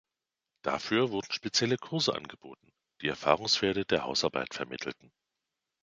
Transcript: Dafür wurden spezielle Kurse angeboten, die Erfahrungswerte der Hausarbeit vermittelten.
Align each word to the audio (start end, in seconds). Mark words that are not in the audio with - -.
Dafür 0.63 1.11
wurden 1.11 1.31
spezielle 1.31 1.77
Kurse 1.77 2.15
angeboten, 2.15 2.71
die 3.01 3.07
Erfahrungswerte 3.07 3.85
der 3.85 4.03
Hausarbeit 4.03 4.55
vermittelten. 4.55 5.11